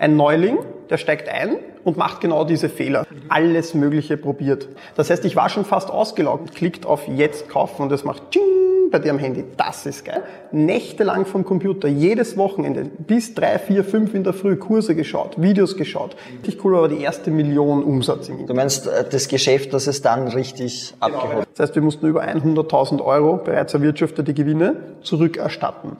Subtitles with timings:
[0.00, 3.06] Ein Neuling, der steigt ein und macht genau diese Fehler.
[3.28, 4.66] Alles Mögliche probiert.
[4.96, 8.90] Das heißt, ich war schon fast ausgelaugt, klickt auf Jetzt kaufen und es macht Tsching
[8.90, 9.44] bei dir am Handy.
[9.58, 10.22] Das ist geil.
[10.52, 15.76] Nächtelang vom Computer, jedes Wochenende, bis drei, vier, fünf in der Früh Kurse geschaut, Videos
[15.76, 16.16] geschaut.
[16.32, 20.00] Richtig cool, aber die erste Million Umsatz im Du meinst äh, das Geschäft, das es
[20.00, 21.18] dann richtig genau.
[21.18, 25.98] abgeholt Das heißt, wir mussten über 100.000 Euro bereits erwirtschaftete Gewinne zurückerstatten.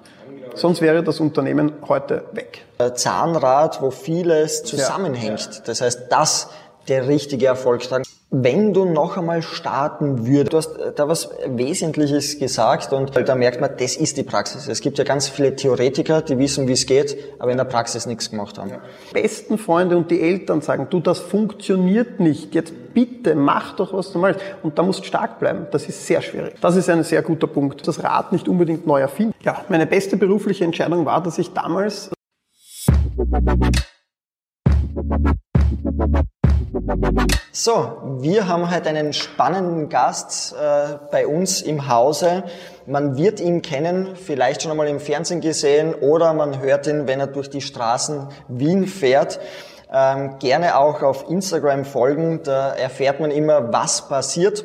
[0.60, 2.66] Sonst wäre das Unternehmen heute weg.
[2.94, 5.62] Zahnrad, wo vieles zusammenhängt.
[5.64, 6.50] Das heißt, das
[6.86, 8.02] der richtige Erfolgstrag.
[8.32, 13.60] Wenn du noch einmal starten würdest, du hast da was Wesentliches gesagt und da merkt
[13.60, 14.68] man, das ist die Praxis.
[14.68, 18.06] Es gibt ja ganz viele Theoretiker, die wissen, wie es geht, aber in der Praxis
[18.06, 18.70] nichts gemacht haben.
[19.10, 22.54] Die besten Freunde und die Eltern sagen, du, das funktioniert nicht.
[22.54, 24.38] Jetzt bitte mach doch was du machst.
[24.62, 25.66] Und da musst du stark bleiben.
[25.72, 26.54] Das ist sehr schwierig.
[26.60, 27.84] Das ist ein sehr guter Punkt.
[27.88, 29.34] Das Rad nicht unbedingt neu erfinden.
[29.42, 32.10] Ja, meine beste berufliche Entscheidung war, dass ich damals
[37.52, 42.44] so, wir haben heute einen spannenden Gast äh, bei uns im Hause.
[42.86, 47.20] Man wird ihn kennen, vielleicht schon einmal im Fernsehen gesehen oder man hört ihn, wenn
[47.20, 49.40] er durch die Straßen Wien fährt.
[49.92, 54.64] Ähm, gerne auch auf Instagram folgen, da erfährt man immer, was passiert.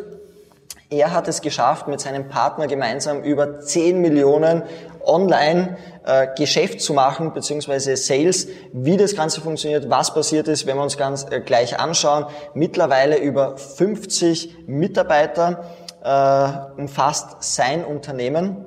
[0.90, 4.64] Er hat es geschafft, mit seinem Partner gemeinsam über 10 Millionen
[5.06, 10.78] online äh, Geschäft zu machen, beziehungsweise Sales, wie das Ganze funktioniert, was passiert ist, wenn
[10.78, 12.26] wir uns ganz äh, gleich anschauen.
[12.54, 15.66] Mittlerweile über 50 Mitarbeiter
[16.04, 18.66] äh, umfasst sein Unternehmen.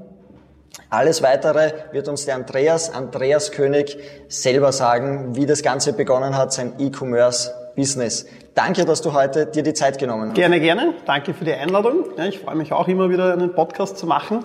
[0.91, 6.53] Alles weitere wird uns der Andreas, Andreas König, selber sagen, wie das Ganze begonnen hat,
[6.53, 8.27] sein E-Commerce-Business.
[8.55, 10.35] Danke, dass du heute dir die Zeit genommen hast.
[10.35, 10.95] Gerne, gerne.
[11.07, 12.07] Danke für die Einladung.
[12.29, 14.45] Ich freue mich auch immer wieder einen Podcast zu machen.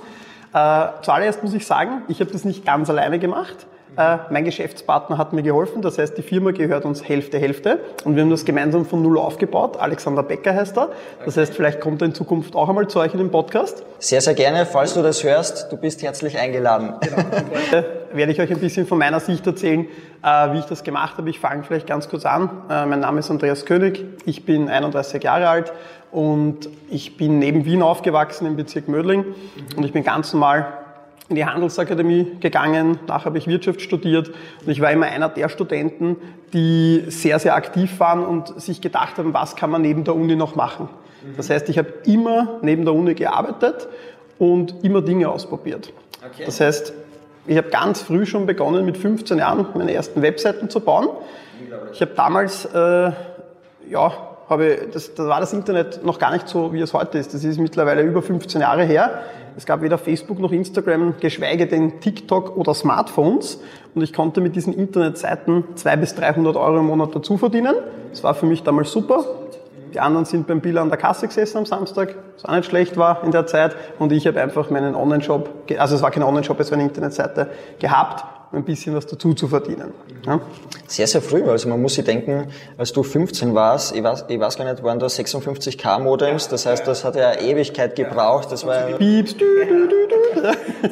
[0.54, 3.66] Äh, zuallererst muss ich sagen, ich habe das nicht ganz alleine gemacht.
[3.96, 8.16] Äh, mein Geschäftspartner hat mir geholfen, das heißt, die Firma gehört uns Hälfte, Hälfte und
[8.16, 9.78] wir haben das gemeinsam von Null aufgebaut.
[9.78, 10.90] Alexander Becker heißt er.
[11.26, 13.84] Das heißt, vielleicht kommt er in Zukunft auch einmal zu euch in den Podcast.
[14.00, 14.66] Sehr, sehr gerne.
[14.66, 16.94] Falls du das hörst, du bist herzlich eingeladen.
[17.02, 17.18] Genau.
[17.72, 17.84] äh,
[18.14, 19.88] werde ich euch ein bisschen von meiner Sicht erzählen,
[20.24, 21.30] äh, wie ich das gemacht habe.
[21.30, 22.50] Ich fange vielleicht ganz kurz an.
[22.70, 24.04] Äh, mein Name ist Andreas König.
[24.26, 25.72] Ich bin 31 Jahre alt
[26.12, 29.26] und ich bin neben Wien aufgewachsen im Bezirk Mödling
[29.76, 30.83] und ich bin ganz normal
[31.30, 35.50] in die Handelsakademie gegangen, nachher habe ich Wirtschaft studiert und ich war immer einer der
[35.50, 36.18] Studenten,
[36.54, 40.36] die sehr, sehr aktiv waren und sich gedacht haben, was kann man neben der Uni
[40.36, 40.90] noch machen.
[41.38, 43.88] Das heißt, ich habe immer neben der Uni gearbeitet
[44.38, 45.94] und immer Dinge ausprobiert.
[46.26, 46.44] Okay.
[46.46, 46.94] Das heißt,
[47.46, 51.10] ich habe ganz früh schon begonnen, mit 15 Jahren meine ersten Webseiten zu bauen.
[51.94, 53.12] Ich habe damals, äh,
[53.90, 54.12] ja,
[54.50, 57.34] habe, das, da war das Internet noch gar nicht so, wie es heute ist.
[57.34, 59.22] Das ist mittlerweile über 15 Jahre her.
[59.56, 63.60] Es gab weder Facebook noch Instagram, geschweige denn TikTok oder Smartphones.
[63.94, 67.76] Und ich konnte mit diesen Internetseiten 200 bis 300 Euro im Monat dazu verdienen.
[68.10, 69.24] Das war für mich damals super.
[69.94, 72.98] Die anderen sind beim Biller an der Kasse gesessen am Samstag, was auch nicht schlecht
[72.98, 73.76] war in der Zeit.
[74.00, 77.52] Und ich habe einfach meinen Online-Shop, also es war kein Online-Shop, es war eine Internetseite,
[77.78, 79.94] gehabt ein bisschen was dazu zu verdienen.
[80.26, 80.40] Ja?
[80.88, 81.44] Sehr, sehr früh.
[81.44, 82.48] Also man muss sich denken,
[82.78, 86.66] als du 15 warst, ich weiß, ich weiß gar nicht, waren da 56k Modems, das
[86.66, 88.52] heißt, das hat ja Ewigkeit gebraucht.
[88.52, 88.98] Das war ja,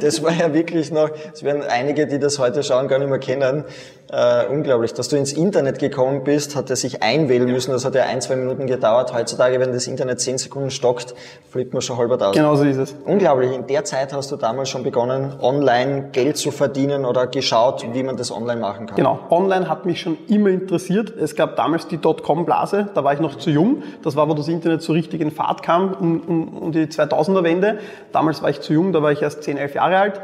[0.02, 3.20] das war ja wirklich noch, es werden einige, die das heute schauen, gar nicht mehr
[3.20, 3.66] kennen.
[4.12, 4.94] Äh, unglaublich.
[4.94, 7.72] Dass du ins Internet gekommen bist, hat er sich einwählen müssen.
[7.72, 9.14] Das hat ja ein, zwei Minuten gedauert.
[9.14, 11.16] Heutzutage, wenn das Internet zehn Sekunden stockt,
[11.50, 12.36] flippt man schon halber aus.
[12.36, 12.94] Genau so ist es.
[13.06, 13.54] Unglaublich.
[13.54, 18.04] In der Zeit hast du damals schon begonnen, online Geld zu verdienen oder geschaut, wie
[18.04, 18.98] man das online machen kann.
[18.98, 19.20] Genau.
[19.30, 21.14] Online hat mich schon immer interessiert.
[21.16, 22.90] Es gab damals die Dotcom-Blase.
[22.94, 23.84] Da war ich noch zu jung.
[24.04, 27.80] Das war, wo das Internet so richtig in Fahrt kam, um, um, um die 2000er-Wende.
[28.12, 28.92] Damals war ich zu jung.
[28.92, 30.22] Da war ich erst 10, 11 Jahre alt.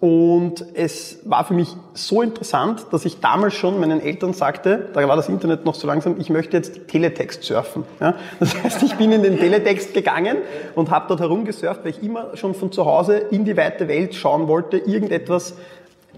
[0.00, 5.06] Und es war für mich so interessant, dass ich damals schon meinen Eltern sagte, da
[5.06, 7.84] war das Internet noch so langsam, ich möchte jetzt Teletext surfen.
[8.00, 8.14] Ja?
[8.40, 10.38] Das heißt, ich bin in den Teletext gegangen
[10.74, 14.14] und habe dort herumgesurft, weil ich immer schon von zu Hause in die weite Welt
[14.14, 15.54] schauen wollte, irgendetwas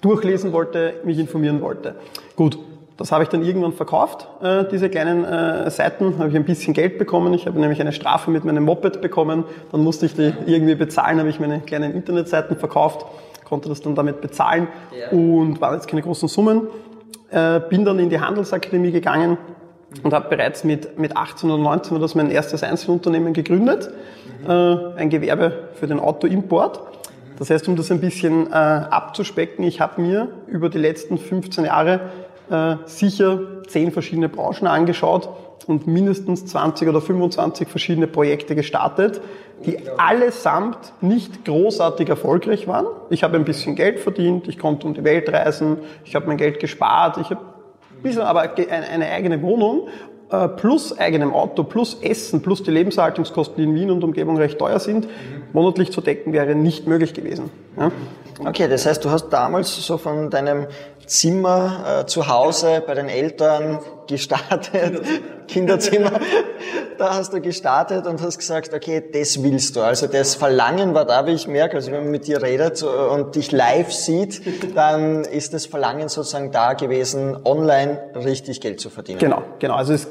[0.00, 1.97] durchlesen wollte, mich informieren wollte.
[2.37, 2.60] Gut,
[2.99, 6.73] das habe ich dann irgendwann verkauft, äh, diese kleinen äh, Seiten, habe ich ein bisschen
[6.73, 7.35] Geld bekommen.
[7.35, 9.43] Ich habe nämlich eine Strafe mit meinem Moped bekommen,
[9.73, 13.06] dann musste ich die irgendwie bezahlen, habe ich meine kleinen Internetseiten verkauft
[13.44, 14.69] konnte das dann damit bezahlen
[14.99, 15.11] ja.
[15.11, 16.69] und waren jetzt keine großen Summen.
[17.31, 19.39] Äh, bin dann in die Handelsakademie gegangen
[20.03, 23.91] und habe bereits mit, mit 18 oder 19 das mein erstes Einzelunternehmen gegründet,
[24.44, 24.50] mhm.
[24.50, 26.81] äh, ein Gewerbe für den Autoimport.
[27.39, 31.65] Das heißt, um das ein bisschen äh, abzuspecken, ich habe mir über die letzten 15
[31.65, 32.00] Jahre
[32.50, 35.29] äh, sicher zehn verschiedene Branchen angeschaut
[35.64, 39.20] und mindestens 20 oder 25 verschiedene Projekte gestartet,
[39.64, 42.87] die allesamt nicht großartig erfolgreich waren.
[43.11, 46.37] Ich habe ein bisschen Geld verdient, ich konnte um die Welt reisen, ich habe mein
[46.37, 47.41] Geld gespart, ich habe
[48.03, 49.88] bisschen, aber eine eigene Wohnung
[50.31, 54.59] äh, plus eigenem Auto, plus Essen, plus die Lebenshaltungskosten, die in Wien und Umgebung recht
[54.59, 55.09] teuer sind,
[55.53, 57.50] monatlich zu decken, wäre nicht möglich gewesen.
[57.79, 57.93] Ja?
[58.44, 60.67] Okay, das heißt, du hast damals so von deinem
[61.12, 65.03] Zimmer äh, zu Hause bei den Eltern gestartet,
[65.47, 66.12] Kinderzimmer,
[66.97, 69.82] da hast du gestartet und hast gesagt, okay, das willst du.
[69.82, 73.37] Also das Verlangen war da, wie ich merke, also wenn man mit dir redet und
[73.37, 79.19] dich live sieht, dann ist das Verlangen sozusagen da gewesen, online richtig Geld zu verdienen.
[79.19, 79.75] Genau, genau.
[79.75, 80.09] Also es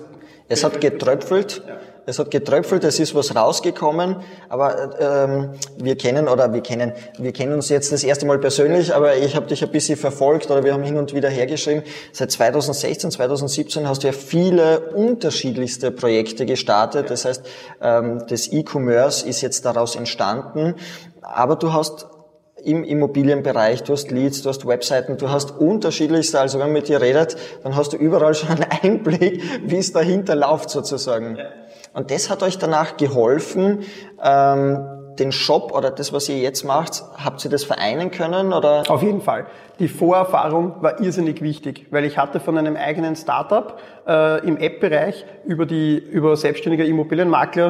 [0.51, 1.63] es hat getröpfelt.
[2.11, 4.17] Es hat getröpfelt, es ist was rausgekommen,
[4.49, 8.93] aber ähm, wir kennen oder wir kennen, wir kennen uns jetzt das erste Mal persönlich,
[8.93, 11.83] aber ich habe dich ein bisschen verfolgt oder wir haben hin und wieder hergeschrieben.
[12.11, 17.09] Seit 2016, 2017 hast du ja viele unterschiedlichste Projekte gestartet.
[17.09, 17.45] Das heißt,
[17.81, 20.75] ähm, das E-Commerce ist jetzt daraus entstanden,
[21.21, 22.07] aber du hast
[22.61, 26.89] im Immobilienbereich, du hast Leads, du hast Webseiten, du hast unterschiedlichste, also wenn man mit
[26.89, 31.37] dir redet, dann hast du überall schon einen Einblick, wie es dahinter läuft sozusagen.
[31.37, 31.60] Ja.
[31.93, 33.79] Und das hat euch danach geholfen,
[34.23, 34.79] ähm,
[35.19, 38.83] den Shop oder das, was ihr jetzt macht, habt ihr das vereinen können oder?
[38.87, 39.45] Auf jeden Fall.
[39.79, 43.77] Die Vorerfahrung war irrsinnig wichtig, weil ich hatte von einem eigenen Startup
[44.07, 47.67] äh, im App-Bereich über die über selbstständige Immobilienmakler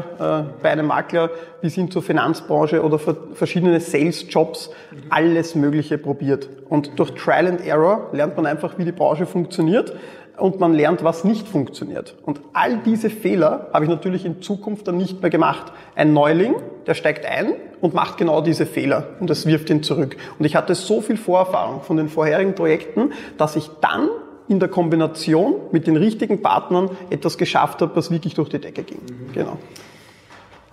[0.47, 1.29] äh, bei einem Makler
[1.61, 4.69] bis hin zur Finanzbranche oder verschiedene Sales-Jobs
[5.09, 6.49] alles Mögliche probiert.
[6.69, 9.93] Und durch Trial and Error lernt man einfach, wie die Branche funktioniert
[10.41, 12.15] und man lernt, was nicht funktioniert.
[12.25, 15.71] Und all diese Fehler habe ich natürlich in Zukunft dann nicht mehr gemacht.
[15.95, 16.55] Ein Neuling,
[16.87, 20.17] der steigt ein und macht genau diese Fehler und das wirft ihn zurück.
[20.39, 24.09] Und ich hatte so viel Vorerfahrung von den vorherigen Projekten, dass ich dann
[24.47, 28.83] in der Kombination mit den richtigen Partnern etwas geschafft habe, was wirklich durch die Decke
[28.83, 29.01] ging.
[29.33, 29.57] Genau.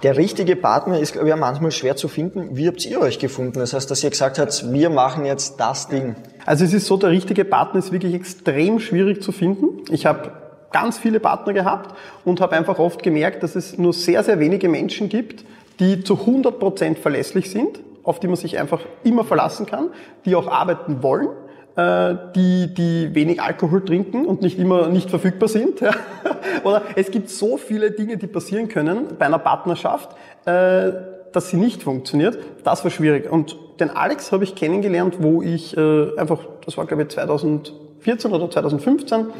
[0.04, 2.56] Der richtige Partner ist, glaube ich, manchmal schwer zu finden.
[2.56, 3.58] Wie habt ihr euch gefunden?
[3.58, 6.14] Das heißt, dass ihr gesagt habt, wir machen jetzt das Ding.
[6.46, 9.82] Also es ist so, der richtige Partner ist wirklich extrem schwierig zu finden.
[9.90, 10.30] Ich habe
[10.70, 14.68] ganz viele Partner gehabt und habe einfach oft gemerkt, dass es nur sehr, sehr wenige
[14.68, 15.44] Menschen gibt,
[15.80, 19.90] die zu 100 Prozent verlässlich sind, auf die man sich einfach immer verlassen kann,
[20.24, 21.30] die auch arbeiten wollen
[21.78, 25.80] die, die wenig Alkohol trinken und nicht immer nicht verfügbar sind.
[26.64, 30.10] Oder es gibt so viele Dinge, die passieren können bei einer Partnerschaft,
[30.44, 30.90] äh,
[31.32, 32.38] dass sie nicht funktioniert.
[32.64, 33.30] Das war schwierig.
[33.30, 38.32] Und den Alex habe ich kennengelernt, wo ich äh, einfach, das war glaube ich 2014
[38.32, 39.32] oder 2015, mhm.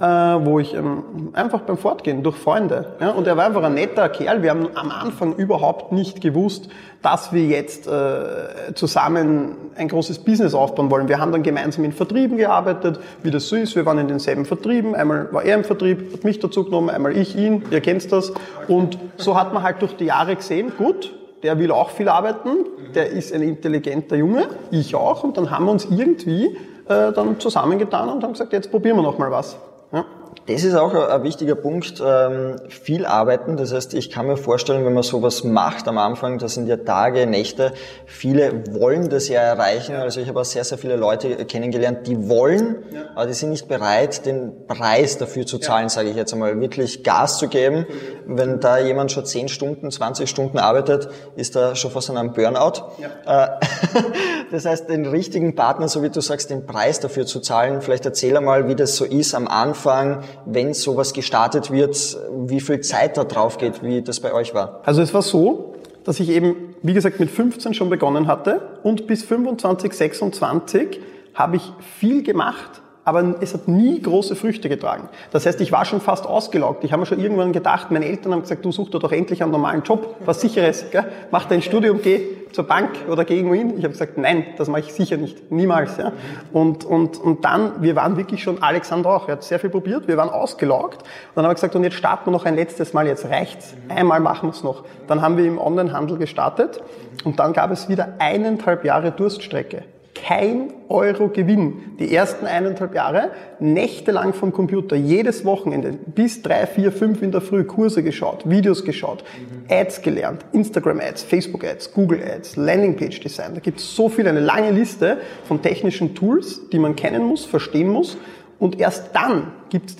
[0.00, 2.94] Äh, wo ich ähm, einfach beim Fortgehen durch Freunde.
[3.00, 4.42] Ja, und er war einfach ein netter Kerl.
[4.42, 6.68] Wir haben am Anfang überhaupt nicht gewusst,
[7.02, 11.08] dass wir jetzt äh, zusammen ein großes Business aufbauen wollen.
[11.08, 13.76] Wir haben dann gemeinsam in Vertrieben gearbeitet, wie das so ist.
[13.76, 14.94] Wir waren in denselben Vertrieben.
[14.94, 17.62] Einmal war er im Vertrieb, hat mich dazu genommen, einmal ich ihn.
[17.70, 18.32] Ihr kennt das.
[18.68, 22.50] Und so hat man halt durch die Jahre gesehen, gut, der will auch viel arbeiten,
[22.94, 25.24] der ist ein intelligenter Junge, ich auch.
[25.24, 26.56] Und dann haben wir uns irgendwie
[26.88, 29.56] äh, dann zusammengetan und haben gesagt, jetzt probieren wir noch mal was.
[29.94, 30.23] Ja.
[30.46, 33.56] Das ist auch ein wichtiger Punkt, ähm, viel arbeiten.
[33.56, 36.76] Das heißt, ich kann mir vorstellen, wenn man sowas macht am Anfang, das sind ja
[36.76, 37.72] Tage, Nächte,
[38.04, 39.94] viele wollen das ja erreichen.
[39.96, 42.76] Also ich habe auch sehr, sehr viele Leute kennengelernt, die wollen,
[43.14, 47.02] aber die sind nicht bereit, den Preis dafür zu zahlen, sage ich jetzt einmal, wirklich
[47.02, 47.86] Gas zu geben.
[48.26, 52.34] Wenn da jemand schon 10 Stunden, 20 Stunden arbeitet, ist er schon fast an einem
[52.34, 52.82] Burnout.
[52.98, 53.46] Ja.
[53.46, 53.60] Äh,
[54.50, 57.80] das heißt, den richtigen Partner, so wie du sagst, den Preis dafür zu zahlen.
[57.80, 62.80] Vielleicht erzähl einmal, wie das so ist am Anfang, wenn sowas gestartet wird, wie viel
[62.80, 64.80] Zeit da drauf geht, wie das bei euch war?
[64.84, 65.74] Also es war so,
[66.04, 71.00] dass ich eben, wie gesagt, mit 15 schon begonnen hatte und bis 25, 26
[71.34, 75.08] habe ich viel gemacht, aber es hat nie große Früchte getragen.
[75.30, 76.84] Das heißt, ich war schon fast ausgelaugt.
[76.84, 79.42] Ich habe mir schon irgendwann gedacht, meine Eltern haben gesagt, du such dir doch endlich
[79.42, 81.04] einen normalen Job, was sicheres, gell?
[81.30, 82.20] mach dein Studium, geh
[82.52, 83.74] zur Bank oder geh irgendwo hin.
[83.76, 85.96] Ich habe gesagt, nein, das mache ich sicher nicht, niemals.
[85.96, 86.12] Ja?
[86.52, 90.08] Und, und, und dann, wir waren wirklich schon, Alexander auch, er hat sehr viel probiert,
[90.08, 91.02] wir waren ausgelaugt.
[91.02, 93.74] Und dann haben wir gesagt, und jetzt starten wir noch ein letztes Mal, jetzt reicht's,
[93.88, 94.84] einmal machen wir es noch.
[95.08, 96.80] Dann haben wir im Onlinehandel gestartet
[97.24, 99.82] und dann gab es wieder eineinhalb Jahre Durststrecke
[100.26, 101.96] kein Euro Gewinn.
[101.98, 107.40] Die ersten eineinhalb Jahre, nächtelang vom Computer, jedes Wochenende, bis drei, vier, fünf in der
[107.40, 109.24] Früh Kurse geschaut, Videos geschaut,
[109.68, 113.54] Ads gelernt, Instagram Ads, Facebook Ads, Google Ads, Landingpage Design.
[113.54, 117.44] Da gibt es so viel, eine lange Liste von technischen Tools, die man kennen muss,
[117.44, 118.16] verstehen muss.
[118.58, 119.96] Und erst dann gibt es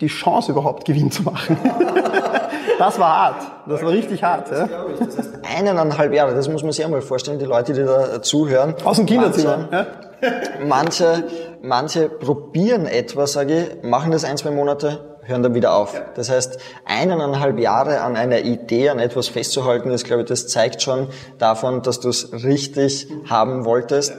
[0.00, 1.56] die Chance überhaupt Gewinn zu machen.
[2.78, 3.42] Das war hart.
[3.66, 4.50] Das war richtig hart.
[4.50, 4.84] Das ja.
[4.98, 8.74] Das heißt, eineinhalb Jahre, das muss man sich einmal vorstellen, die Leute, die da zuhören.
[8.84, 9.68] Aus dem Kinderzimmer.
[9.70, 9.84] Manche,
[10.22, 10.66] ja?
[10.66, 11.24] manche,
[11.62, 16.00] manche probieren etwas, sage ich, machen das ein, zwei Monate, hören dann wieder auf.
[16.14, 20.82] Das heißt, eineinhalb Jahre an einer Idee, an etwas festzuhalten, das glaube ich, das zeigt
[20.82, 21.08] schon
[21.38, 24.14] davon, dass du es richtig haben wolltest.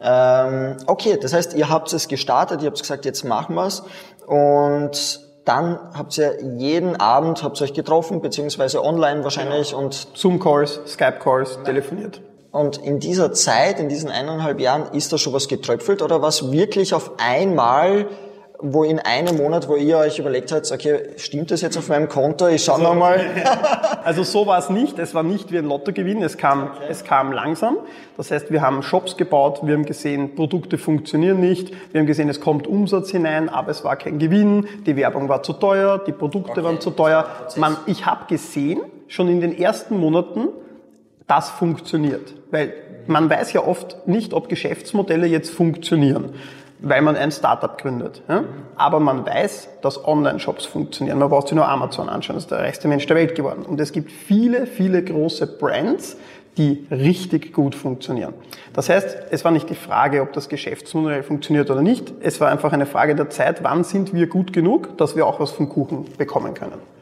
[0.00, 3.82] Ähm, okay, das heißt, ihr habt es gestartet, ihr habt gesagt, jetzt machen wir es.
[4.26, 9.82] und dann habt ihr jeden Abend habt ihr euch getroffen, beziehungsweise online wahrscheinlich genau.
[9.82, 12.20] und Zoom-Calls, Skype-Calls, telefoniert.
[12.50, 16.52] Und in dieser Zeit, in diesen eineinhalb Jahren, ist da schon was getröpfelt oder was
[16.52, 18.06] wirklich auf einmal
[18.66, 22.08] wo in einem Monat, wo ihr euch überlegt habt, okay, stimmt das jetzt auf meinem
[22.08, 22.48] Konto?
[22.48, 23.20] Ich schau also, nochmal.
[24.04, 24.98] also so war es nicht.
[24.98, 26.22] Es war nicht wie ein Lottogewinn.
[26.22, 26.84] Es kam, okay.
[26.88, 27.76] es kam langsam.
[28.16, 29.60] Das heißt, wir haben Shops gebaut.
[29.64, 31.72] Wir haben gesehen, Produkte funktionieren nicht.
[31.92, 34.66] Wir haben gesehen, es kommt Umsatz hinein, aber es war kein Gewinn.
[34.86, 36.02] Die Werbung war zu teuer.
[36.06, 36.64] Die Produkte okay.
[36.64, 37.26] waren zu teuer.
[37.56, 40.48] Man, ich habe gesehen, schon in den ersten Monaten,
[41.26, 42.34] das funktioniert.
[42.50, 42.72] Weil
[43.06, 46.32] man weiß ja oft nicht, ob Geschäftsmodelle jetzt funktionieren
[46.80, 48.22] weil man ein Startup gründet.
[48.28, 48.44] Ja?
[48.76, 51.18] Aber man weiß, dass Online-Shops funktionieren.
[51.18, 53.64] Man braucht sich nur Amazon anschauen, das ist der reichste Mensch der Welt geworden.
[53.66, 56.16] Und es gibt viele, viele große Brands,
[56.56, 58.34] die richtig gut funktionieren.
[58.72, 62.12] Das heißt, es war nicht die Frage, ob das Geschäftsmodell funktioniert oder nicht.
[62.20, 65.40] Es war einfach eine Frage der Zeit, wann sind wir gut genug, dass wir auch
[65.40, 66.94] was vom Kuchen bekommen können.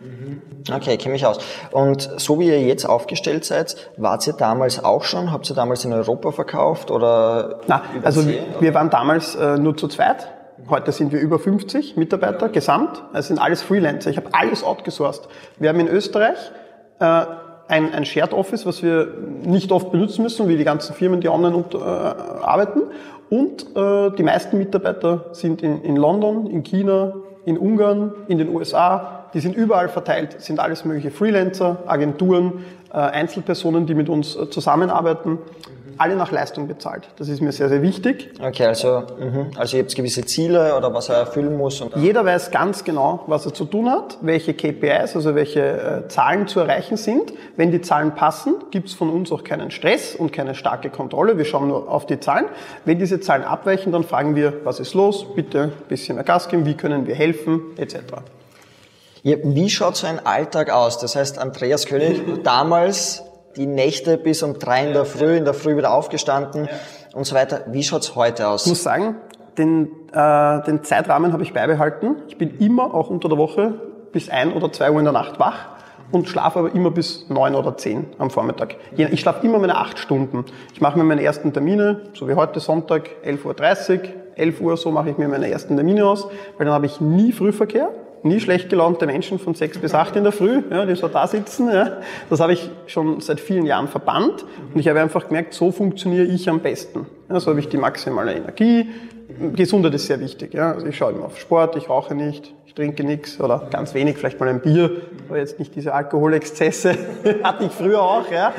[0.70, 1.38] Okay, kenne mich aus.
[1.72, 5.32] Und so wie ihr jetzt aufgestellt seid, wart ihr damals auch schon?
[5.32, 7.60] Habt ihr damals in Europa verkauft oder?
[7.66, 10.28] Na, also wir, wir waren damals äh, nur zu zweit.
[10.68, 13.02] Heute sind wir über 50 Mitarbeiter gesamt.
[13.12, 14.10] Es sind alles Freelancer.
[14.10, 15.28] Ich habe alles outgesourced.
[15.58, 16.38] Wir haben in Österreich
[17.00, 17.24] äh,
[17.72, 19.08] ein, ein Shared Office, was wir
[19.44, 22.82] nicht oft benutzen müssen, wie die ganzen Firmen, die online und, äh, arbeiten.
[23.30, 27.14] Und äh, die meisten Mitarbeiter sind in, in London, in China,
[27.46, 32.98] in Ungarn, in den USA, die sind überall verteilt, sind alles mögliche Freelancer, Agenturen, äh,
[32.98, 35.38] Einzelpersonen, die mit uns äh, zusammenarbeiten,
[35.98, 37.08] alle nach Leistung bezahlt.
[37.16, 38.30] Das ist mir sehr, sehr wichtig.
[38.40, 39.50] Okay, also, mh.
[39.56, 41.84] also ihr habt gewisse Ziele oder was er erfüllen muss?
[41.96, 46.46] Jeder weiß ganz genau, was er zu tun hat, welche KPIs, also welche äh, Zahlen
[46.46, 47.32] zu erreichen sind.
[47.56, 51.38] Wenn die Zahlen passen, gibt es von uns auch keinen Stress und keine starke Kontrolle.
[51.38, 52.46] Wir schauen nur auf die Zahlen.
[52.84, 55.26] Wenn diese Zahlen abweichen, dann fragen wir, was ist los?
[55.34, 57.96] Bitte ein bisschen mehr Gas geben, wie können wir helfen, etc.
[59.22, 60.98] Ja, wie schaut so ein Alltag aus?
[60.98, 63.22] Das heißt, Andreas König, damals
[63.56, 66.68] die Nächte bis um drei in der Früh, in der Früh wieder aufgestanden
[67.14, 67.62] und so weiter.
[67.68, 68.64] Wie schaut's heute aus?
[68.64, 69.16] Ich muss sagen,
[69.58, 72.16] den, äh, den Zeitrahmen habe ich beibehalten.
[72.28, 73.74] Ich bin immer, auch unter der Woche,
[74.12, 75.72] bis ein oder zwei Uhr in der Nacht wach
[76.10, 78.76] und schlafe aber immer bis neun oder zehn am Vormittag.
[78.96, 80.44] Ich schlafe immer meine acht Stunden.
[80.72, 84.90] Ich mache mir meine ersten Termine, so wie heute Sonntag, 11.30 Uhr, 11 Uhr, so
[84.90, 87.90] mache ich mir meine ersten Termine aus, weil dann habe ich nie Frühverkehr
[88.24, 91.26] nie schlecht gelaunte Menschen von sechs bis acht in der Früh, ja, die so da
[91.26, 91.70] sitzen.
[91.72, 91.98] Ja.
[92.30, 96.24] Das habe ich schon seit vielen Jahren verbannt und ich habe einfach gemerkt, so funktioniere
[96.24, 97.06] ich am besten.
[97.28, 98.88] Ja, so habe ich die maximale Energie.
[99.54, 100.54] Gesundheit ist sehr wichtig.
[100.54, 100.72] Ja.
[100.72, 104.16] Also ich schaue immer auf Sport, ich rauche nicht, ich trinke nichts oder ganz wenig,
[104.16, 104.90] vielleicht mal ein Bier,
[105.28, 106.96] aber jetzt nicht diese Alkoholexzesse,
[107.42, 108.30] hatte ich früher auch.
[108.30, 108.52] Ja.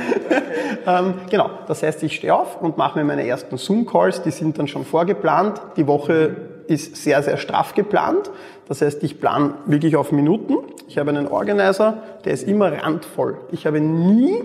[0.85, 4.57] ähm, genau, das heißt, ich stehe auf und mache mir meine ersten Zoom-Calls, die sind
[4.59, 5.61] dann schon vorgeplant.
[5.77, 6.35] Die Woche
[6.67, 8.31] ist sehr, sehr straff geplant.
[8.67, 10.55] Das heißt, ich plane wirklich auf Minuten.
[10.87, 13.37] Ich habe einen Organizer, der ist immer randvoll.
[13.51, 14.41] Ich habe nie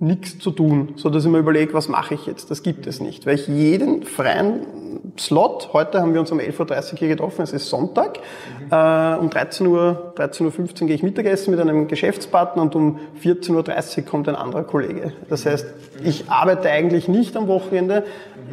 [0.00, 2.50] nichts zu tun, so dass ich mir überlege, was mache ich jetzt?
[2.50, 4.60] Das gibt es nicht, weil ich jeden freien
[5.18, 8.72] Slot, heute haben wir uns um 11.30 Uhr hier getroffen, es ist Sonntag, mhm.
[8.72, 13.98] äh, um 13 Uhr, 13.15 Uhr gehe ich Mittagessen mit einem Geschäftspartner und um 14.30
[13.98, 15.12] Uhr kommt ein anderer Kollege.
[15.28, 15.66] Das heißt,
[16.02, 18.04] ich arbeite eigentlich nicht am Wochenende,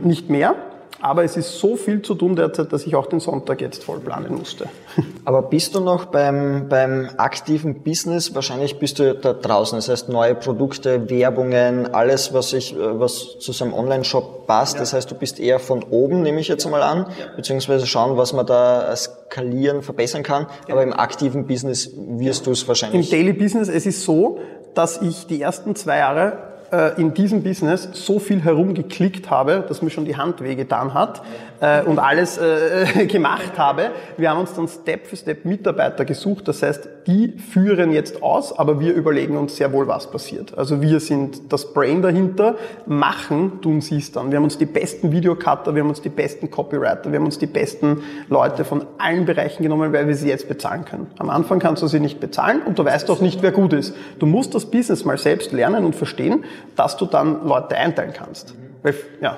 [0.03, 0.55] nicht mehr,
[1.01, 3.99] aber es ist so viel zu tun derzeit, dass ich auch den Sonntag jetzt voll
[3.99, 4.69] planen musste.
[5.25, 8.35] Aber bist du noch beim, beim aktiven Business?
[8.35, 9.77] Wahrscheinlich bist du da draußen.
[9.77, 14.75] Das heißt, neue Produkte, Werbungen, alles, was ich, was zu so einem Online-Shop passt.
[14.75, 14.81] Ja.
[14.81, 18.33] Das heißt, du bist eher von oben, nehme ich jetzt einmal an, beziehungsweise schauen, was
[18.33, 20.47] man da skalieren, verbessern kann.
[20.69, 23.11] Aber im aktiven Business wirst du es wahrscheinlich.
[23.11, 24.39] Im Daily Business, es ist so,
[24.75, 29.81] dass ich die ersten zwei Jahre äh, in diesem Business so viel herumgeklickt habe, dass
[29.81, 31.21] mir schon die Hand wehgetan hat
[31.59, 33.91] äh, und alles äh, gemacht habe.
[34.17, 36.47] Wir haben uns dann Step für Step Mitarbeiter gesucht.
[36.47, 40.57] Das heißt, die führen jetzt aus, aber wir überlegen uns sehr wohl, was passiert.
[40.57, 42.55] Also wir sind das Brain dahinter.
[42.85, 44.31] Machen tun sie es dann.
[44.31, 47.39] Wir haben uns die besten Videocutter, wir haben uns die besten Copywriter, wir haben uns
[47.39, 51.07] die besten Leute von allen Bereichen genommen, weil wir sie jetzt bezahlen können.
[51.17, 53.95] Am Anfang kannst du sie nicht bezahlen und du weißt auch nicht, wer gut ist.
[54.19, 56.43] Du musst das Business mal selbst lernen und verstehen
[56.75, 58.55] dass du dann Leute einteilen kannst.
[58.83, 59.37] Weil, ja.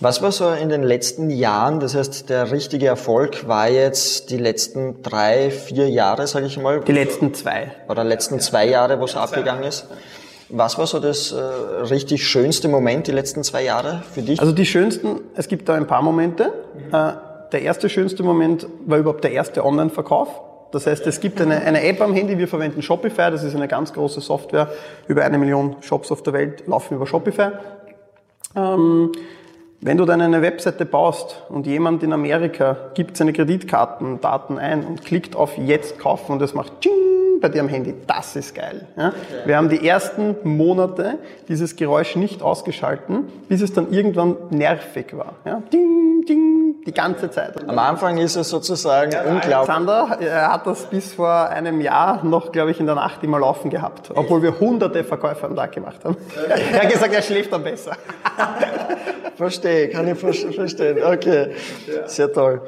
[0.00, 4.38] Was war so in den letzten Jahren, das heißt, der richtige Erfolg war jetzt die
[4.38, 6.80] letzten drei, vier Jahre, sage ich mal?
[6.80, 7.72] Die letzten zwei.
[7.88, 9.86] Oder letzten zwei Jahre, wo es abgegangen ist?
[10.48, 14.40] Was war so das äh, richtig schönste Moment die letzten zwei Jahre für dich?
[14.40, 16.52] Also die schönsten, es gibt da ein paar Momente.
[16.92, 17.12] Äh,
[17.52, 20.28] der erste schönste Moment war überhaupt der erste Online-Verkauf.
[20.72, 23.68] Das heißt, es gibt eine, eine App am Handy, wir verwenden Shopify, das ist eine
[23.68, 24.68] ganz große Software.
[25.06, 27.52] Über eine Million Shops auf der Welt laufen über Shopify.
[28.56, 29.12] Ähm,
[29.86, 35.04] Wenn du dann eine Webseite baust und jemand in Amerika gibt seine Kreditkartendaten ein und
[35.04, 37.13] klickt auf Jetzt kaufen und es macht Tsching
[37.44, 38.86] bei dir am Handy, das ist geil.
[38.96, 39.12] Ja?
[39.44, 45.34] Wir haben die ersten Monate dieses Geräusch nicht ausgeschalten, bis es dann irgendwann nervig war.
[45.44, 45.60] Ja?
[45.70, 47.68] Ding, ding, die ganze Zeit.
[47.68, 49.54] Am Anfang ist es sozusagen ja, unglaublich.
[49.54, 53.38] Alexander er hat das bis vor einem Jahr noch, glaube ich, in der Nacht immer
[53.38, 56.16] laufen gehabt, obwohl wir hunderte Verkäufe am Tag gemacht haben.
[56.48, 57.92] er hat gesagt, er schläft dann besser.
[59.36, 60.96] Verstehe, kann ich verstehen.
[61.04, 61.50] Okay,
[62.06, 62.62] sehr toll.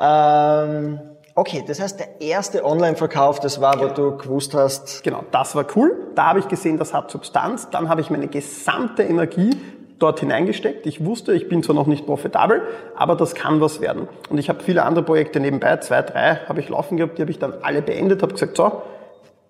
[0.00, 5.02] Ähm Okay, das heißt, der erste Online-Verkauf, das war, wo du gewusst hast.
[5.02, 5.96] Genau, das war cool.
[6.14, 7.70] Da habe ich gesehen, das hat Substanz.
[7.70, 9.56] Dann habe ich meine gesamte Energie
[9.98, 10.84] dort hineingesteckt.
[10.84, 12.60] Ich wusste, ich bin zwar noch nicht profitabel,
[12.96, 14.08] aber das kann was werden.
[14.28, 17.30] Und ich habe viele andere Projekte nebenbei, zwei, drei habe ich laufen gehabt, die habe
[17.30, 18.82] ich dann alle beendet, habe gesagt, so,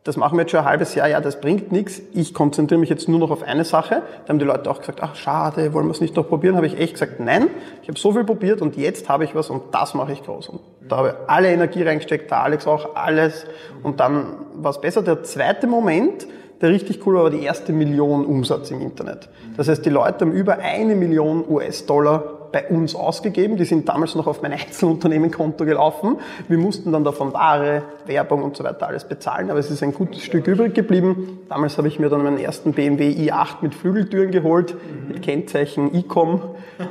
[0.04, 2.90] das machen wir jetzt schon ein halbes Jahr, ja, das bringt nichts, ich konzentriere mich
[2.90, 4.02] jetzt nur noch auf eine Sache.
[4.24, 6.56] Da haben die Leute auch gesagt, ach schade, wollen wir es nicht noch probieren?
[6.56, 7.46] Habe ich echt gesagt, nein,
[7.82, 10.48] ich habe so viel probiert und jetzt habe ich was und das mache ich groß.
[10.48, 13.46] Und da habe ich alle Energie reingesteckt, da Alex auch, alles
[13.84, 15.02] und dann war es besser.
[15.02, 16.26] Der zweite Moment,
[16.60, 19.28] der richtig cool war, war die erste Million Umsatz im Internet.
[19.56, 23.56] Das heißt, die Leute haben über eine Million US-Dollar bei uns ausgegeben.
[23.56, 26.18] Die sind damals noch auf mein Einzelunternehmenkonto gelaufen.
[26.48, 29.94] Wir mussten dann davon Ware, Werbung und so weiter alles bezahlen, aber es ist ein
[29.94, 31.40] gutes Stück übrig geblieben.
[31.48, 35.08] Damals habe ich mir dann meinen ersten BMW i8 mit Flügeltüren geholt, mhm.
[35.08, 36.42] mit Kennzeichen ICOM.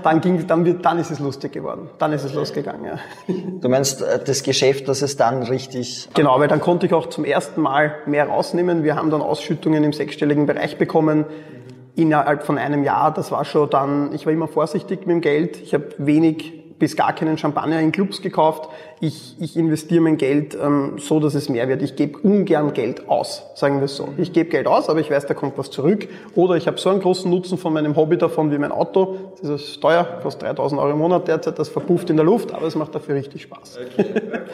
[0.04, 1.90] Dann ging, dann wird, dann ist es lustig geworden.
[2.00, 3.00] Dann ist es losgegangen, ja.
[3.62, 6.10] Du meinst äh, das Geschäft, dass es dann richtig...
[6.14, 8.84] Genau, weil dann konnte ich auch zum ersten Mal mehr rausnehmen.
[8.84, 11.26] Wir haben dann Ausschüttungen im sechsstelligen Bereich bekommen
[11.96, 15.62] innerhalb von einem Jahr, das war schon dann, ich war immer vorsichtig mit dem Geld,
[15.62, 18.68] ich habe wenig bis gar keinen Champagner in Clubs gekauft.
[19.00, 21.84] Ich, ich investiere mein Geld ähm, so, dass es mehr wird.
[21.84, 24.10] Ich gebe ungern Geld aus, sagen wir es so.
[24.18, 26.08] Ich gebe Geld aus, aber ich weiß, da kommt was zurück.
[26.34, 29.16] Oder ich habe so einen großen Nutzen von meinem Hobby davon wie mein Auto.
[29.40, 32.66] Das ist teuer, kostet 3000 Euro im Monat derzeit, das verpufft in der Luft, aber
[32.66, 33.78] es macht dafür richtig Spaß.
[33.94, 34.06] Okay.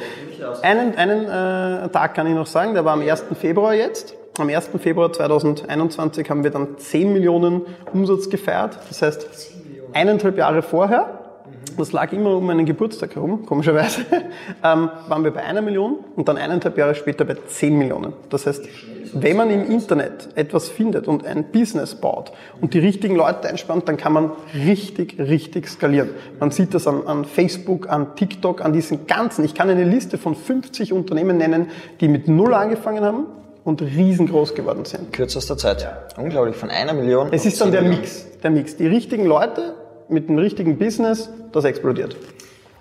[0.64, 3.24] einen einen äh, Tag kann ich noch sagen, der war am 1.
[3.40, 4.17] Februar jetzt.
[4.40, 4.70] Am 1.
[4.78, 7.62] Februar 2021 haben wir dann 10 Millionen
[7.92, 8.78] Umsatz gefeiert.
[8.88, 9.28] Das heißt,
[9.94, 11.20] eineinhalb Jahre vorher,
[11.76, 14.02] das lag immer um meinen Geburtstag herum, komischerweise,
[14.64, 18.14] ähm, waren wir bei einer Million und dann eineinhalb Jahre später bei 10 Millionen.
[18.30, 18.64] Das heißt,
[19.14, 23.88] wenn man im Internet etwas findet und ein Business baut und die richtigen Leute einspannt,
[23.88, 26.10] dann kann man richtig, richtig skalieren.
[26.40, 29.46] Man sieht das an, an Facebook, an TikTok, an diesen ganzen.
[29.46, 31.70] Ich kann eine Liste von 50 Unternehmen nennen,
[32.02, 33.26] die mit Null angefangen haben
[33.68, 35.12] und riesengroß geworden sind.
[35.12, 35.82] Kürzester Zeit.
[35.82, 35.98] Ja.
[36.16, 37.28] Unglaublich, von einer Million.
[37.32, 38.00] Es ist dann der Millionen.
[38.00, 38.78] Mix, der Mix.
[38.78, 39.74] Die richtigen Leute
[40.08, 42.16] mit dem richtigen Business, das explodiert.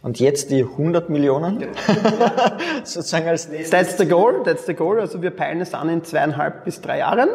[0.05, 1.67] Und jetzt die 100 Millionen?
[2.85, 3.71] Sozusagen als nächstes.
[3.71, 5.01] That's the goal, that's the goal.
[5.01, 7.31] Also wir peilen es an in zweieinhalb bis drei Jahren.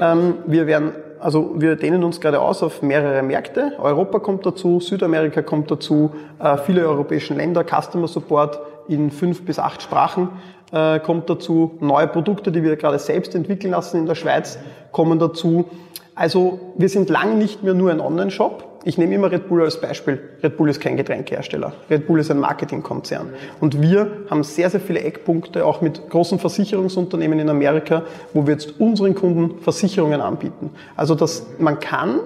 [0.00, 3.72] Ähm, wir werden, also wir dehnen uns gerade aus auf mehrere Märkte.
[3.78, 9.58] Europa kommt dazu, Südamerika kommt dazu, äh, viele europäische Länder, Customer Support in fünf bis
[9.58, 10.30] acht Sprachen
[10.72, 14.58] äh, kommt dazu, neue Produkte, die wir gerade selbst entwickeln lassen in der Schweiz,
[14.92, 15.66] kommen dazu.
[16.14, 18.64] Also wir sind lange nicht mehr nur ein Online-Shop.
[18.84, 20.20] Ich nehme immer Red Bull als Beispiel.
[20.42, 21.72] Red Bull ist kein Getränkehersteller.
[21.90, 23.30] Red Bull ist ein Marketingkonzern.
[23.60, 28.52] Und wir haben sehr, sehr viele Eckpunkte, auch mit großen Versicherungsunternehmen in Amerika, wo wir
[28.52, 30.70] jetzt unseren Kunden Versicherungen anbieten.
[30.94, 32.20] Also dass man kann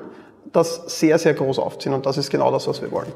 [0.52, 3.12] das sehr, sehr groß aufziehen und das ist genau das, was wir wollen.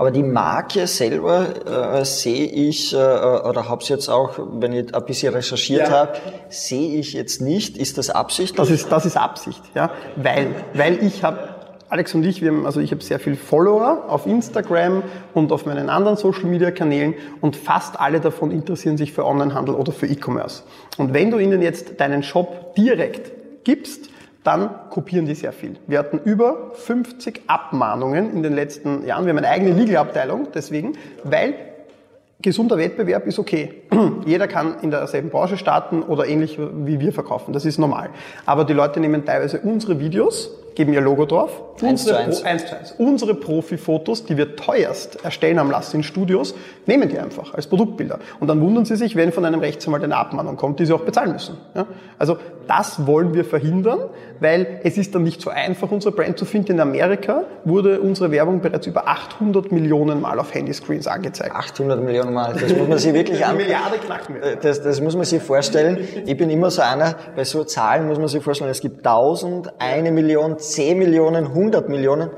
[0.00, 4.94] Aber die Marke selber äh, sehe ich, äh, oder habe es jetzt auch, wenn ich
[4.94, 5.90] ein bisschen recherchiert ja.
[5.90, 6.12] habe,
[6.48, 7.76] sehe ich jetzt nicht.
[7.76, 8.58] Ist das Absicht?
[8.58, 9.90] Das ist, das ist Absicht, ja.
[10.16, 11.50] Weil, weil ich habe
[11.90, 15.02] Alex und ich, wir haben, also ich habe sehr viel Follower auf Instagram
[15.34, 19.74] und auf meinen anderen Social Media Kanälen und fast alle davon interessieren sich für Onlinehandel
[19.74, 20.62] oder für E-Commerce.
[20.96, 24.08] Und wenn du ihnen jetzt deinen Shop direkt gibst,
[24.44, 25.76] dann kopieren die sehr viel.
[25.86, 29.24] Wir hatten über 50 Abmahnungen in den letzten Jahren.
[29.24, 31.54] Wir haben eine eigene Legal-Abteilung deswegen, weil
[32.40, 33.82] gesunder Wettbewerb ist okay.
[34.26, 37.52] Jeder kann in derselben Branche starten oder ähnlich wie wir verkaufen.
[37.52, 38.10] Das ist normal.
[38.46, 41.62] Aber die Leute nehmen teilweise unsere Videos geben ihr Logo drauf.
[41.82, 42.42] Eins zu eins.
[42.44, 42.94] eins zu eins.
[42.98, 46.54] Unsere Profi-Fotos, die wir teuerst erstellen haben lassen in Studios,
[46.86, 48.18] nehmen die einfach als Produktbilder.
[48.38, 51.00] Und dann wundern sie sich, wenn von einem Rechtsanwalt eine Abmahnung kommt, die sie auch
[51.02, 51.56] bezahlen müssen.
[51.74, 51.86] Ja?
[52.18, 53.98] Also das wollen wir verhindern,
[54.38, 56.72] weil es ist dann nicht so einfach, unser Brand zu finden.
[56.72, 61.54] In Amerika wurde unsere Werbung bereits über 800 Millionen Mal auf Handyscreens angezeigt.
[61.54, 63.56] 800 Millionen Mal, das muss man sich wirklich an...
[63.56, 64.56] Milliarde knacken wir.
[64.56, 65.98] Das, das muss man sich vorstellen.
[66.26, 69.72] Ich bin immer so einer, bei so Zahlen muss man sich vorstellen, es gibt 1000,
[69.80, 72.30] eine Million, 10 Millionen, 100 Millionen,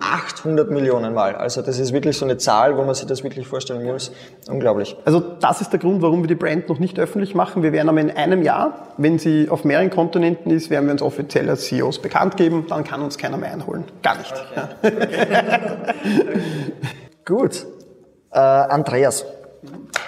[0.00, 1.34] 800 Millionen Mal.
[1.34, 4.12] Also das ist wirklich so eine Zahl, wo man sich das wirklich vorstellen muss.
[4.48, 4.96] Unglaublich.
[5.04, 7.62] Also das ist der Grund, warum wir die Brand noch nicht öffentlich machen.
[7.62, 11.02] Wir werden aber in einem Jahr, wenn sie auf mehreren Kontinenten ist, werden wir uns
[11.02, 12.66] offiziell als CEOs bekannt geben.
[12.68, 13.84] Dann kann uns keiner mehr einholen.
[14.02, 14.34] Gar nicht.
[14.82, 14.92] Okay.
[17.24, 17.66] Gut.
[18.32, 19.24] Äh, Andreas,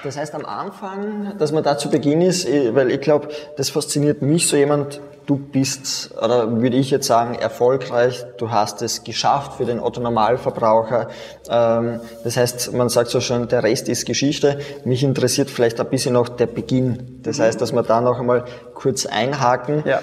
[0.04, 3.70] das heißt am Anfang, dass man da zu Beginn ist, eh, weil ich glaube, das
[3.70, 9.04] fasziniert mich so jemand, du bist, oder würde ich jetzt sagen, erfolgreich, du hast es
[9.04, 11.08] geschafft für den Otto-Normalverbraucher.
[11.50, 14.58] Ähm, das heißt, man sagt so schon, der Rest ist Geschichte.
[14.84, 17.20] Mich interessiert vielleicht ein bisschen noch der Beginn.
[17.22, 19.84] Das heißt, dass wir da noch einmal kurz einhaken.
[19.84, 20.00] Ja.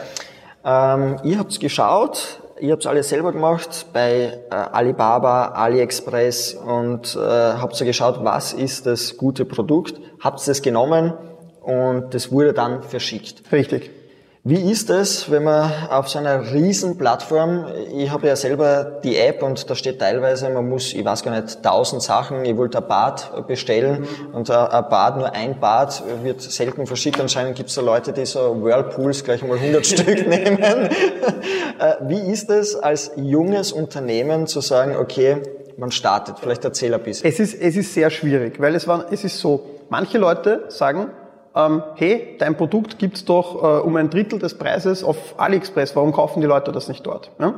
[0.64, 7.16] Ähm, ihr habt geschaut, ich habe es alles selber gemacht bei äh, Alibaba, AliExpress und
[7.16, 11.14] äh, habt so geschaut, was ist das gute Produkt, habt es genommen
[11.62, 13.52] und das wurde dann verschickt.
[13.52, 13.92] Richtig.
[14.48, 19.18] Wie ist es, wenn man auf so einer riesen Plattform, ich habe ja selber die
[19.18, 22.78] App und da steht teilweise, man muss, ich weiß gar nicht, tausend Sachen, ich wollte
[22.78, 27.20] ein Bad bestellen und ein Bad, nur ein Bad wird selten verschickt.
[27.20, 30.60] Anscheinend gibt es da Leute, die so Whirlpools gleich einmal 100 Stück nehmen.
[30.60, 30.90] Äh,
[32.02, 35.38] wie ist es als junges Unternehmen zu sagen, okay,
[35.78, 36.38] man startet?
[36.40, 37.28] Vielleicht erzähl ein bisschen.
[37.28, 41.10] Es ist, es ist sehr schwierig, weil es war, es ist so, manche Leute sagen,
[41.56, 46.12] ähm, hey, dein Produkt gibt's doch äh, um ein Drittel des Preises auf AliExpress, warum
[46.12, 47.32] kaufen die Leute das nicht dort?
[47.40, 47.54] Ja?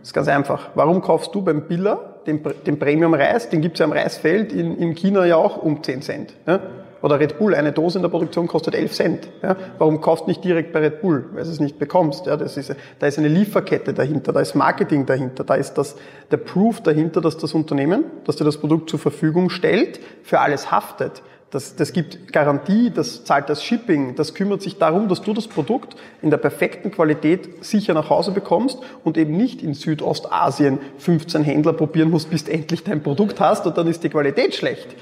[0.00, 0.70] Das ist ganz einfach.
[0.74, 4.94] Warum kaufst du beim Biller den, den Premium-Reis, den gibt's ja am Reisfeld in, in
[4.94, 6.34] China ja auch um 10 Cent.
[6.46, 6.60] Ja?
[7.02, 9.28] Oder Red Bull, eine Dose in der Produktion kostet 11 Cent.
[9.42, 9.56] Ja?
[9.78, 11.24] Warum kaufst du nicht direkt bei Red Bull?
[11.32, 12.26] Weil du es nicht bekommst.
[12.26, 12.36] Ja?
[12.36, 15.96] Das ist, da ist eine Lieferkette dahinter, da ist Marketing dahinter, da ist das,
[16.30, 20.70] der Proof dahinter, dass das Unternehmen, dass dir das Produkt zur Verfügung stellt, für alles
[20.70, 21.22] haftet.
[21.52, 25.48] Das, das gibt Garantie, das zahlt das Shipping, das kümmert sich darum, dass du das
[25.48, 31.42] Produkt in der perfekten Qualität sicher nach Hause bekommst und eben nicht in Südostasien 15
[31.44, 34.96] Händler probieren musst, bis du endlich dein Produkt hast und dann ist die Qualität schlecht.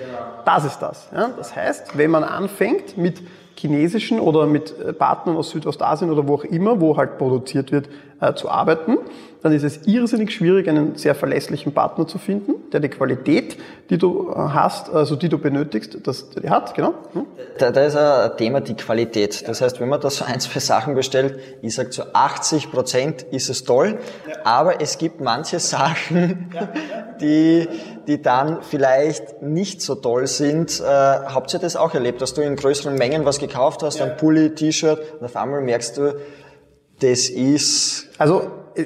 [0.45, 1.09] Das ist das.
[1.15, 1.31] Ja?
[1.37, 3.23] Das heißt, wenn man anfängt mit
[3.57, 7.89] chinesischen oder mit äh, Partnern aus Südostasien oder wo auch immer, wo halt produziert wird,
[8.21, 8.99] äh, zu arbeiten,
[9.43, 13.57] dann ist es irrsinnig schwierig, einen sehr verlässlichen Partner zu finden, der die Qualität,
[13.89, 16.93] die du äh, hast, also die du benötigst, dass der die hat, genau.
[17.15, 17.25] Hm?
[17.59, 19.49] Da, da ist ein Thema die Qualität.
[19.49, 23.23] Das heißt, wenn man da so ein, zwei Sachen bestellt, ich sage zu 80 Prozent
[23.23, 24.35] ist es toll, ja.
[24.45, 26.69] aber es gibt manche Sachen, ja.
[27.21, 27.67] die,
[28.07, 30.81] die dann vielleicht nicht so toll sind.
[30.81, 34.05] Äh, habt ihr das auch erlebt, dass du in größeren Mengen was gekauft hast, ja.
[34.05, 36.15] ein Pulli, T-Shirt, und auf einmal merkst du,
[37.01, 38.09] das ist...
[38.19, 38.43] Also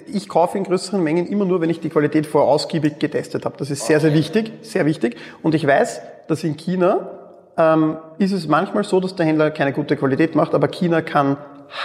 [0.07, 3.57] ich kaufe in größeren Mengen immer nur, wenn ich die Qualität vorher ausgiebig getestet habe.
[3.59, 5.17] Das ist sehr, sehr wichtig, sehr wichtig.
[5.43, 7.11] Und ich weiß, dass in China
[7.57, 11.37] ähm, ist es manchmal so, dass der Händler keine gute Qualität macht, aber China kann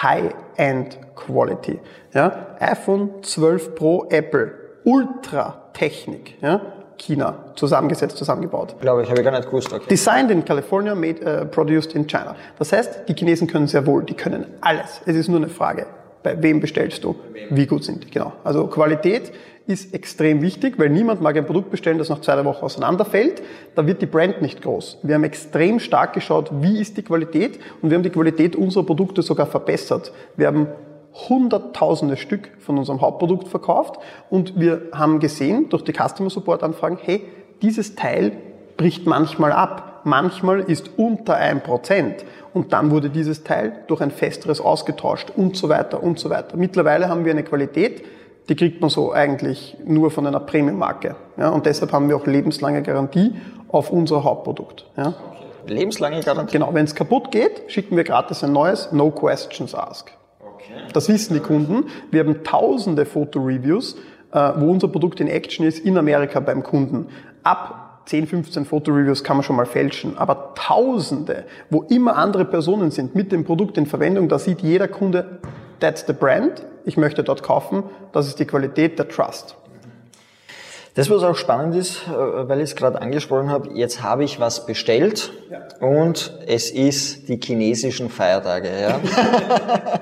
[0.02, 1.80] High-End Quality.
[2.14, 2.56] Ja?
[2.60, 6.42] iPhone 12 Pro Apple, Ultra-Technik.
[6.42, 6.62] Ja?
[6.98, 8.76] China zusammengesetzt, zusammengebaut.
[8.82, 9.72] Glaube ich, habe ich gar nicht gewusst.
[9.72, 9.86] Okay.
[9.90, 12.36] Designed in California, made, uh, produced in China.
[12.58, 15.02] Das heißt, die Chinesen können sehr wohl, die können alles.
[15.06, 15.88] Es ist nur eine Frage,
[16.24, 17.16] bei wem bestellst du,
[17.50, 18.12] wie gut sind die.
[18.12, 18.34] Genau.
[18.44, 19.32] Also Qualität
[19.68, 23.44] ist extrem wichtig, weil niemand mag ein Produkt bestellen, das nach zwei Wochen auseinanderfällt.
[23.76, 24.98] Da wird die Brand nicht groß.
[25.04, 28.84] Wir haben extrem stark geschaut, wie ist die Qualität und wir haben die Qualität unserer
[28.84, 30.12] Produkte sogar verbessert.
[30.36, 30.68] Wir haben
[31.14, 36.98] hunderttausende Stück von unserem Hauptprodukt verkauft und wir haben gesehen durch die Customer Support Anfragen,
[37.02, 37.22] hey,
[37.62, 38.32] dieses Teil
[38.78, 44.12] bricht manchmal ab, manchmal ist unter ein Prozent und dann wurde dieses Teil durch ein
[44.12, 46.58] festeres ausgetauscht und so weiter und so weiter.
[46.58, 48.04] Mittlerweile haben wir eine Qualität,
[48.50, 51.16] die kriegt man so eigentlich nur von einer Premium-Marke.
[51.38, 53.36] Ja, und deshalb haben wir auch lebenslange Garantie
[53.68, 54.86] auf unser Hauptprodukt.
[54.98, 55.14] Ja.
[55.68, 56.54] Lebenslange Garantie?
[56.54, 60.12] Genau, wenn es kaputt geht, schicken wir gratis ein neues, no questions asked.
[60.40, 60.74] Okay.
[60.94, 61.86] Das wissen die Kunden.
[62.10, 63.96] Wir haben tausende Fotoreviews,
[64.32, 67.08] äh, wo unser Produkt in Action ist in Amerika beim Kunden.
[67.44, 72.90] Ab 10, 15 Fotoreviews kann man schon mal fälschen, aber Tausende, wo immer andere Personen
[72.90, 75.38] sind mit dem Produkt in Verwendung, da sieht jeder Kunde,
[75.80, 79.58] that's the brand, ich möchte dort kaufen, das ist die Qualität, der Trust.
[81.00, 84.42] Das, was auch spannend ist, äh, weil ich es gerade angesprochen habe, jetzt habe ich
[84.42, 85.62] was bestellt ja.
[85.80, 88.68] und es ist die chinesischen Feiertage.
[88.68, 89.00] Ja?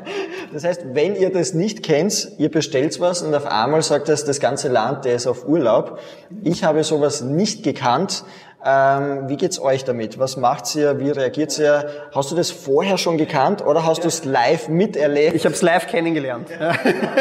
[0.54, 4.26] das heißt, wenn ihr das nicht kennt, ihr bestellt was und auf einmal sagt das,
[4.26, 6.00] das ganze Land, der ist auf Urlaub.
[6.42, 8.24] Ich habe sowas nicht gekannt.
[8.66, 10.18] Ähm, wie geht's euch damit?
[10.18, 11.00] Was macht ihr?
[11.00, 11.92] Wie reagiert ihr?
[12.12, 14.02] Hast du das vorher schon gekannt oder hast ja.
[14.02, 15.36] du es live miterlebt?
[15.36, 16.48] Ich habe es live kennengelernt.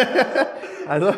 [0.89, 1.13] also,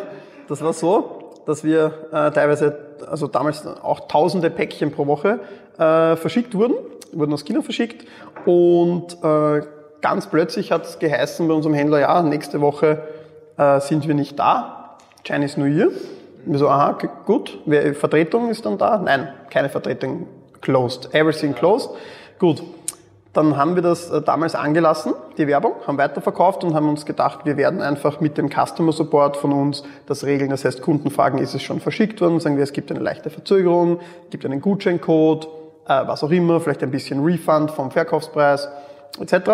[0.49, 1.18] das war so
[1.49, 2.77] dass wir äh, teilweise,
[3.11, 5.41] also damals auch tausende Päckchen pro Woche
[5.79, 6.75] äh, verschickt wurden,
[7.13, 8.07] wurden aus China verschickt
[8.45, 9.63] und äh,
[10.03, 13.03] ganz plötzlich hat es geheißen bei unserem Händler, ja, nächste Woche
[13.57, 14.99] äh, sind wir nicht da.
[15.25, 15.89] Chinese New Year.
[16.45, 18.99] Wir so, aha, gut, wer, Vertretung ist dann da?
[18.99, 20.27] Nein, keine Vertretung.
[20.61, 21.15] Closed.
[21.15, 21.89] Everything closed.
[22.39, 22.63] Gut.
[23.33, 27.41] Dann haben wir das äh, damals angelassen, die Werbung, haben weiterverkauft und haben uns gedacht,
[27.45, 30.51] wir werden einfach mit dem Customer Support von uns das regeln.
[30.51, 32.41] Das heißt, Kunden fragen, ist es schon verschickt worden?
[32.41, 35.47] Sagen wir, es gibt eine leichte Verzögerung, gibt einen Gutscheincode,
[35.87, 38.69] äh, was auch immer, vielleicht ein bisschen Refund vom Verkaufspreis
[39.21, 39.51] etc.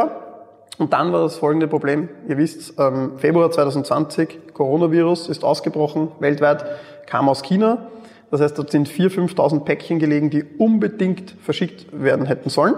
[0.78, 2.08] Und dann war das folgende Problem.
[2.28, 6.64] Ihr wisst, ähm, Februar 2020, Coronavirus ist ausgebrochen weltweit,
[7.06, 7.88] kam aus China.
[8.30, 12.74] Das heißt, dort sind 4.000, 5.000 Päckchen gelegen, die unbedingt verschickt werden hätten sollen,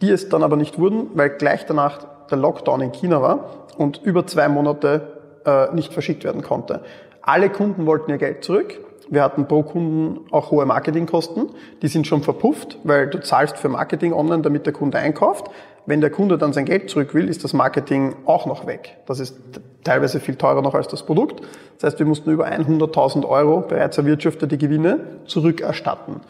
[0.00, 4.00] die es dann aber nicht wurden, weil gleich danach der Lockdown in China war und
[4.02, 6.82] über zwei Monate äh, nicht verschickt werden konnte.
[7.22, 8.78] Alle Kunden wollten ihr Geld zurück.
[9.08, 11.50] Wir hatten pro Kunden auch hohe Marketingkosten.
[11.82, 15.50] Die sind schon verpufft, weil du zahlst für Marketing online, damit der Kunde einkauft.
[15.86, 18.98] Wenn der Kunde dann sein Geld zurück will, ist das Marketing auch noch weg.
[19.06, 19.36] Das ist
[19.82, 21.40] teilweise viel teurer noch als das Produkt.
[21.78, 26.20] Das heißt, wir mussten über 100.000 Euro bereits erwirtschaftete Gewinne zurückerstatten.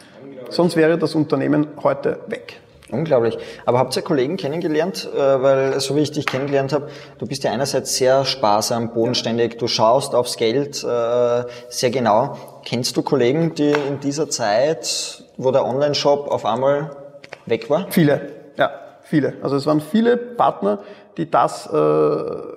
[0.49, 2.59] Sonst wäre das Unternehmen heute weg.
[2.91, 3.37] Unglaublich.
[3.65, 5.09] Aber habt ihr Kollegen kennengelernt?
[5.13, 9.57] Äh, weil, so wie ich dich kennengelernt habe, du bist ja einerseits sehr sparsam, bodenständig,
[9.57, 12.37] du schaust aufs Geld äh, sehr genau.
[12.65, 16.95] Kennst du Kollegen, die in dieser Zeit, wo der Online-Shop auf einmal
[17.45, 17.87] weg war?
[17.89, 18.71] Viele, ja.
[19.03, 19.33] Viele.
[19.41, 20.79] Also es waren viele Partner,
[21.17, 21.77] die das äh,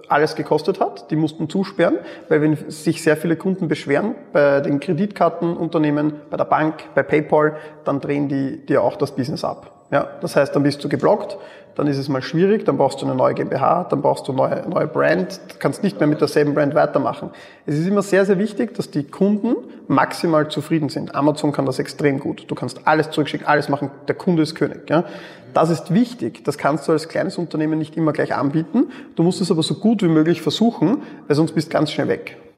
[0.08, 1.10] alles gekostet hat.
[1.10, 6.44] Die mussten zusperren, weil wenn sich sehr viele Kunden beschweren bei den Kreditkartenunternehmen, bei der
[6.44, 9.70] Bank, bei PayPal, dann drehen die dir auch das Business ab.
[9.90, 11.36] Ja, das heißt, dann bist du geblockt,
[11.74, 14.40] dann ist es mal schwierig, dann brauchst du eine neue GmbH, dann brauchst du eine
[14.40, 17.30] neue, neue Brand, kannst nicht mehr mit derselben Brand weitermachen.
[17.66, 19.56] Es ist immer sehr, sehr wichtig, dass die Kunden
[19.88, 21.14] maximal zufrieden sind.
[21.14, 22.44] Amazon kann das extrem gut.
[22.48, 24.88] Du kannst alles zurückschicken, alles machen, der Kunde ist König.
[24.88, 25.04] Ja?
[25.52, 28.90] Das ist wichtig, das kannst du als kleines Unternehmen nicht immer gleich anbieten.
[29.16, 32.08] Du musst es aber so gut wie möglich versuchen, weil sonst bist du ganz schnell
[32.08, 32.36] weg.